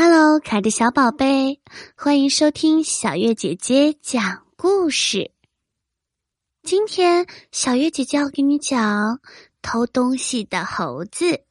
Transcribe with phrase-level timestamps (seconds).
[0.00, 1.60] Hello，可爱的小宝贝，
[1.96, 5.32] 欢迎收听小月姐姐讲故事。
[6.62, 9.18] 今天小月姐姐要给你讲
[9.60, 11.42] 偷东西的猴子。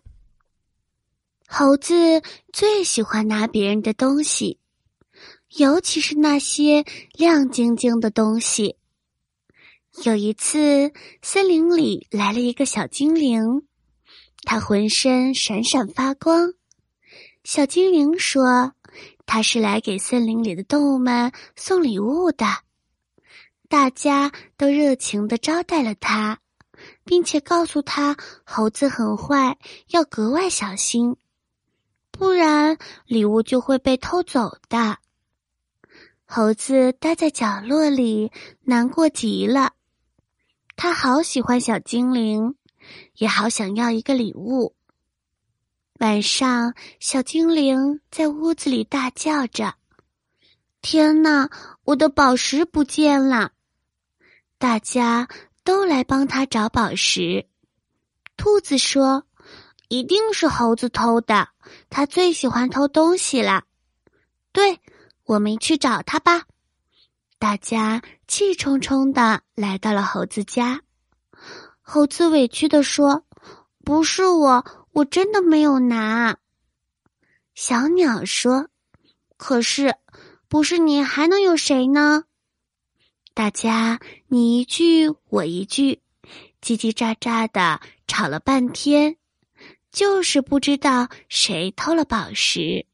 [1.46, 2.22] 猴子
[2.54, 4.60] 最喜欢拿别人的东西，
[5.58, 6.86] 尤其是那些
[7.18, 8.78] 亮晶晶的东西。
[10.06, 13.68] 有一次，森林里来了一个小精灵，
[14.44, 16.54] 它浑身闪闪发光。
[17.48, 18.74] 小精灵说
[19.26, 22.46] ：“他是来给森林里的动物们送礼物的。”
[23.70, 26.40] 大家都热情的招待了他，
[27.06, 31.16] 并且告诉他猴子很坏，要格外小心，
[32.12, 34.98] 不然礼物就会被偷走的。
[36.26, 38.30] 猴子待在角落里，
[38.64, 39.72] 难过极了。
[40.76, 42.56] 他好喜欢小精灵，
[43.16, 44.76] 也好想要一个礼物。
[46.00, 49.74] 晚上，小精灵在屋子里大叫着
[50.80, 51.50] ：“天哪，
[51.86, 53.52] 我的宝石不见了！”
[54.60, 55.28] 大家
[55.64, 57.48] 都来帮他找宝石。
[58.36, 59.24] 兔子说
[59.90, 61.50] ：“一定是猴子偷的，
[61.90, 63.64] 他最喜欢偷东西了。”
[64.54, 64.80] 对，
[65.24, 66.44] 我们去找他吧。
[67.40, 70.82] 大家气冲冲的来到了猴子家。
[71.82, 73.24] 猴子委屈的说
[73.84, 74.64] ：“不是我。”
[74.98, 76.40] 我真的没有拿。
[77.54, 78.70] 小鸟说
[79.38, 79.94] ：“可是，
[80.48, 82.24] 不是你还能有谁呢？”
[83.36, 86.02] 大家你一句我一句，
[86.64, 89.18] 叽叽喳喳的吵了半天，
[89.92, 92.88] 就是不知道谁偷了宝石。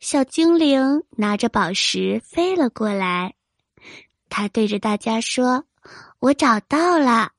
[0.00, 3.36] 小精灵拿着宝石飞了过来，
[4.28, 5.64] 他对着大家说
[6.18, 7.30] ：“我找到了。”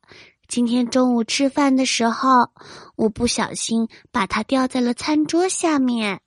[0.53, 2.51] 今天中午吃饭的时候，
[2.95, 6.21] 我不小心把它掉在了餐桌下面。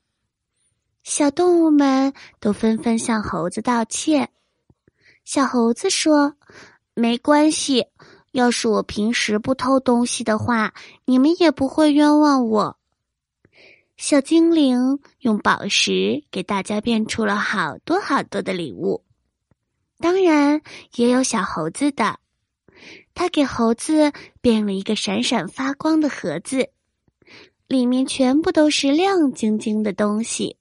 [1.05, 4.31] 小动物们都纷纷向猴子道歉。
[5.25, 6.35] 小猴子说
[6.93, 7.87] ：“没关系，
[8.33, 10.75] 要是我平时不偷东西的话，
[11.05, 12.79] 你们也不会冤枉我。”
[13.97, 19.05] 小精灵用宝石给大家变出了好多好多的礼物，
[20.01, 20.63] 当然
[20.97, 22.19] 也有小猴子的。
[23.15, 26.71] 他给猴子变了一个闪闪发光的盒子，
[27.67, 30.57] 里面全部都是亮晶晶的东西。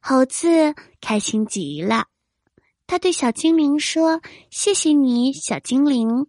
[0.00, 2.06] 猴子开心极了，
[2.86, 4.20] 他对小精灵说
[4.50, 6.26] ：“谢谢你，小精灵，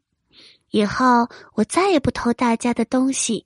[0.72, 3.46] 以后我再也不偷大家的东西。”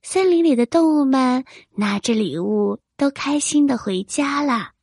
[0.00, 4.75] 森林里的动物们拿着礼物，都开心的回家了。